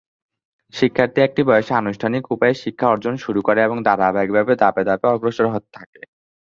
শিক্ষার্থী 0.73 1.19
একটি 1.23 1.41
বয়সে 1.43 1.73
আনুষ্ঠানিক 1.75 2.23
উপায়ে 2.31 2.55
শিক্ষা 2.63 2.87
অর্জন 2.89 3.13
শুরু 3.23 3.39
করে 3.47 3.59
এবং 3.63 3.77
ধারাবাহিকভাবে 3.87 4.53
ধাপে 4.61 4.83
ধাপে 4.89 5.07
অগ্রসর 5.09 5.47
হতে 5.53 5.69
থাকে। 5.77 5.99